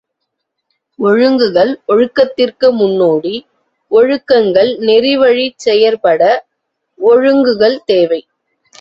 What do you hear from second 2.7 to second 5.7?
முன்னோடி, ஒழுக்கங்கள் நெறிவழிச்